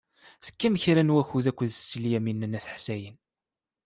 [0.45, 3.17] Tekkam kra n wakud akked Setti Lyamina n At Ḥsayen.